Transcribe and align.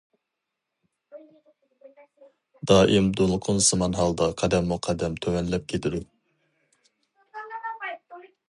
دائىم 2.71 3.11
دولقۇنسىمان 3.19 3.99
ھالدا 4.01 4.31
قەدەممۇ 4.43 4.81
قەدەم 4.89 5.21
تۆۋەنلەپ 5.27 5.71
كېتىدۇ. 5.75 6.05